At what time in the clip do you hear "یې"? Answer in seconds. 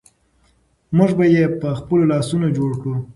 1.35-1.45